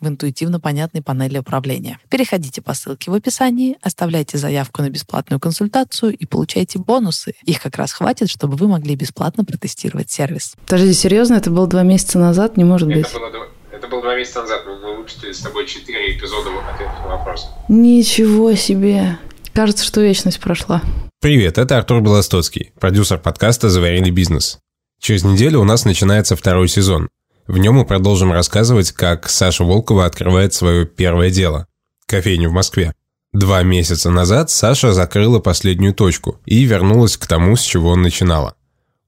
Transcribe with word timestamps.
в 0.00 0.08
интуитивно 0.08 0.60
понятной 0.60 1.02
панели 1.02 1.38
управления. 1.38 1.98
Переходите 2.10 2.60
по 2.62 2.74
ссылке 2.74 3.10
в 3.10 3.14
описании, 3.14 3.76
оставляйте 3.82 4.38
заявку 4.38 4.82
на 4.82 4.90
бесплатную 4.90 5.40
консультацию 5.40 6.16
и 6.16 6.26
получайте 6.26 6.78
бонусы. 6.78 7.34
Их 7.44 7.60
как 7.60 7.76
раз 7.76 7.92
хватит, 7.92 8.30
чтобы 8.30 8.56
вы 8.56 8.68
могли 8.68 8.94
бесплатно 8.94 9.44
протестировать 9.44 10.10
сервис. 10.10 10.54
Подожди, 10.66 10.92
серьезно? 10.92 11.34
Это 11.34 11.50
было 11.50 11.66
два 11.66 11.82
месяца 11.82 12.18
назад? 12.18 12.56
Не 12.56 12.64
может 12.64 12.88
это 12.88 12.98
быть. 12.98 13.12
Было, 13.12 13.48
это 13.72 13.88
было 13.88 14.02
два 14.02 14.16
месяца 14.16 14.42
назад. 14.42 14.62
Мы 14.66 14.96
выпустили 14.96 15.32
с 15.32 15.40
тобой 15.40 15.66
четыре 15.66 16.16
эпизода 16.16 16.50
ответов 16.70 16.98
на 17.00 17.16
вопросы. 17.16 17.46
Ничего 17.68 18.54
себе. 18.54 19.18
Кажется, 19.52 19.84
что 19.84 20.02
вечность 20.02 20.40
прошла. 20.40 20.82
Привет, 21.20 21.56
это 21.56 21.78
Артур 21.78 22.02
Белостоцкий, 22.02 22.72
продюсер 22.78 23.18
подкаста 23.18 23.70
«Заварили 23.70 24.10
бизнес». 24.10 24.58
Через 25.00 25.24
неделю 25.24 25.60
у 25.60 25.64
нас 25.64 25.84
начинается 25.84 26.36
второй 26.36 26.68
сезон. 26.68 27.08
В 27.46 27.58
нем 27.58 27.76
мы 27.76 27.84
продолжим 27.84 28.32
рассказывать, 28.32 28.90
как 28.90 29.28
Саша 29.28 29.62
Волкова 29.62 30.04
открывает 30.04 30.52
свое 30.52 30.84
первое 30.84 31.30
дело– 31.30 31.68
кофейню 32.06 32.50
в 32.50 32.52
Москве. 32.52 32.92
Два 33.32 33.62
месяца 33.62 34.10
назад 34.10 34.50
Саша 34.50 34.92
закрыла 34.92 35.38
последнюю 35.38 35.94
точку 35.94 36.40
и 36.44 36.64
вернулась 36.64 37.16
к 37.16 37.26
тому, 37.26 37.54
с 37.54 37.62
чего 37.62 37.90
он 37.90 38.02
начинала. 38.02 38.56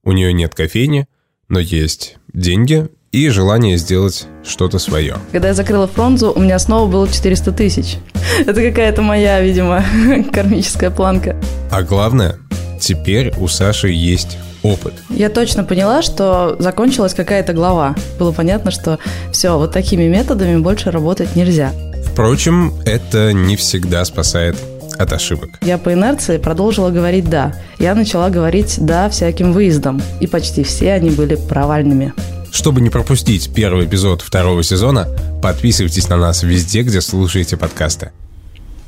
У 0.05 0.13
нее 0.13 0.31
нет 0.31 0.55
кофейни, 0.55 1.07
но 1.49 1.59
есть 1.59 2.15
деньги 2.31 2.87
и 3.11 3.27
желание 3.27 3.75
сделать 3.75 4.27
что-то 4.45 4.79
свое. 4.79 5.17
Когда 5.33 5.49
я 5.49 5.53
закрыла 5.53 5.87
фронзу, 5.87 6.31
у 6.31 6.39
меня 6.39 6.59
снова 6.59 6.89
было 6.89 7.09
400 7.09 7.51
тысяч. 7.51 7.97
Это 8.39 8.61
какая-то 8.61 9.01
моя, 9.01 9.41
видимо, 9.41 9.83
кармическая 10.31 10.91
планка. 10.91 11.35
А 11.71 11.83
главное, 11.83 12.39
теперь 12.79 13.33
у 13.37 13.47
Саши 13.47 13.89
есть 13.89 14.37
опыт. 14.63 14.93
Я 15.09 15.29
точно 15.29 15.63
поняла, 15.63 16.01
что 16.01 16.55
закончилась 16.59 17.13
какая-то 17.13 17.53
глава. 17.53 17.95
Было 18.17 18.31
понятно, 18.31 18.71
что 18.71 18.99
все, 19.31 19.57
вот 19.57 19.71
такими 19.71 20.07
методами 20.07 20.57
больше 20.57 20.91
работать 20.91 21.35
нельзя. 21.35 21.71
Впрочем, 22.11 22.73
это 22.85 23.33
не 23.33 23.55
всегда 23.55 24.03
спасает 24.05 24.57
от 24.97 25.13
ошибок. 25.13 25.59
Я 25.61 25.77
по 25.77 25.93
инерции 25.93 26.37
продолжила 26.37 26.89
говорить 26.89 27.29
«да». 27.29 27.53
Я 27.79 27.95
начала 27.95 28.29
говорить 28.29 28.75
«да» 28.79 29.09
всяким 29.09 29.53
выездам, 29.53 30.01
и 30.19 30.27
почти 30.27 30.63
все 30.63 30.91
они 30.91 31.09
были 31.09 31.35
провальными. 31.35 32.13
Чтобы 32.51 32.81
не 32.81 32.89
пропустить 32.89 33.53
первый 33.53 33.85
эпизод 33.85 34.21
второго 34.21 34.63
сезона, 34.63 35.07
подписывайтесь 35.41 36.09
на 36.09 36.17
нас 36.17 36.43
везде, 36.43 36.81
где 36.81 36.99
слушаете 36.99 37.55
подкасты. 37.55 38.11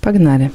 Погнали. 0.01 0.51